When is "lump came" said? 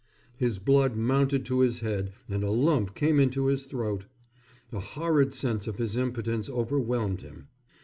2.49-3.19